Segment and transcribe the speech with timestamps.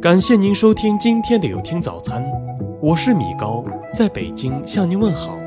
[0.00, 2.22] 感谢您收听今天的有听早餐，
[2.82, 5.38] 我是米高，在北京向您问好。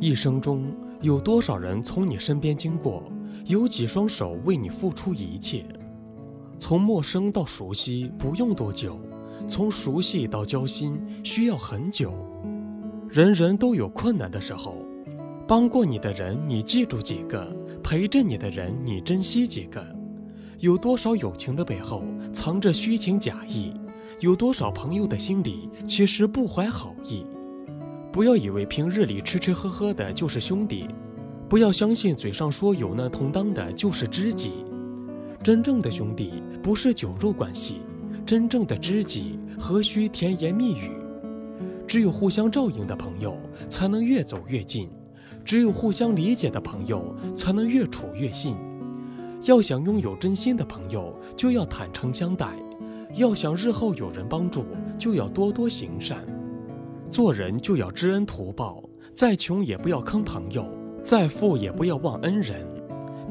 [0.00, 3.02] 一生中有多少人从你身边经过？
[3.44, 5.64] 有几双手为你付出一切？
[6.58, 8.98] 从陌生到熟悉不用多久，
[9.48, 12.12] 从熟悉到交心需要很久。
[13.10, 14.76] 人人都有困难的时候，
[15.46, 17.50] 帮过你的人你记住几个？
[17.82, 19.82] 陪着你的人你珍惜几个？
[20.58, 23.72] 有多少友情的背后藏着虚情假意？
[24.20, 27.24] 有多少朋友的心里其实不怀好意？
[28.12, 30.88] 不要以为平日里吃吃喝喝的就是兄弟，
[31.48, 34.64] 不要相信嘴上说有难同当的就是知己。
[35.42, 37.76] 真正的兄弟不是酒肉关系，
[38.26, 40.92] 真正的知己何须甜言蜜语？
[41.86, 43.36] 只有互相照应的朋友
[43.68, 44.88] 才能越走越近，
[45.44, 48.54] 只有互相理解的朋友才能越处越近。
[49.44, 52.48] 要想拥有真心的朋友，就要坦诚相待；
[53.14, 54.64] 要想日后有人帮助，
[54.98, 56.24] 就要多多行善。
[57.10, 58.82] 做人就要知恩图报，
[59.14, 60.66] 再穷也不要坑朋友，
[61.02, 62.66] 再富也不要忘恩人。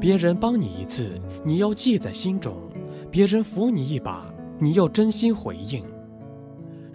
[0.00, 1.10] 别人帮你一次，
[1.44, 2.54] 你要记在心中；
[3.10, 4.26] 别人扶你一把，
[4.58, 5.84] 你要真心回应。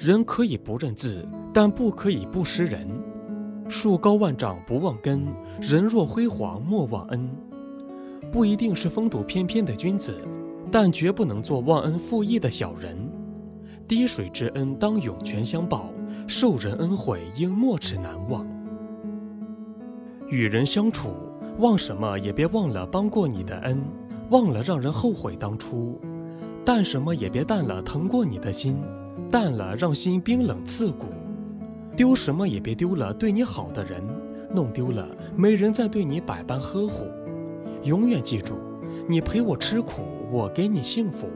[0.04, 2.86] 人可以不认字，但不可以不识人。
[3.70, 5.26] 树高万丈不忘根，
[5.62, 7.30] 人若辉煌莫忘恩。
[8.30, 10.14] 不一定是风度翩翩的君子，
[10.70, 12.98] 但绝不能做忘恩负义的小人。
[13.88, 15.90] 滴水之恩当涌泉相报。
[16.26, 18.48] 受人恩惠应没齿难忘。
[20.30, 21.09] 与人相处，
[21.59, 23.81] 忘什么也别忘了帮过你的恩，
[24.30, 26.00] 忘了让人后悔当初；
[26.64, 28.81] 淡什么也别淡了疼过你的心，
[29.30, 31.06] 淡了让心冰冷刺骨；
[31.95, 34.02] 丢什么也别丢了对你好的人，
[34.53, 37.06] 弄丢了没人再对你百般呵护。
[37.84, 38.56] 永远记住，
[39.07, 41.28] 你陪我吃苦，我给你幸福；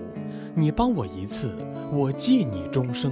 [0.53, 1.51] 你帮我一次，
[1.91, 3.11] 我记你终生。